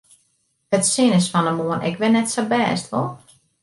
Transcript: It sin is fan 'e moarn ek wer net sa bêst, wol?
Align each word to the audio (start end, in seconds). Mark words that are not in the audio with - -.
It 0.77 0.83
sin 0.85 1.13
is 1.19 1.31
fan 1.31 1.47
'e 1.49 1.53
moarn 1.59 1.85
ek 1.87 1.99
wer 1.99 2.13
net 2.13 2.29
sa 2.31 2.43
bêst, 2.51 2.85
wol? 2.93 3.09